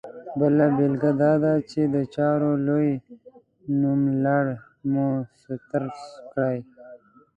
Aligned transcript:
بله 0.39 0.65
بېلګه 0.75 1.11
دا 1.21 1.31
ده 1.43 1.53
چې 1.69 1.81
د 1.93 1.95
چارو 2.15 2.51
لوی 2.67 2.91
نوملړ 3.81 4.45
مو 4.91 5.07
سټرس 5.41 6.01
کړي. 6.31 6.59